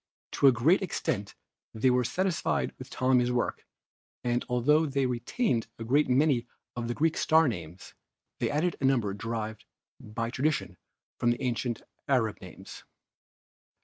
[0.31, 1.35] To a great extent
[1.75, 3.67] they were satisfied with Ptolemy's work,
[4.23, 7.93] and altho they retained a great many of the Greek star names,
[8.39, 9.65] they added a number derived
[9.99, 10.79] by tradition
[11.19, 12.83] from the ancient Arab names.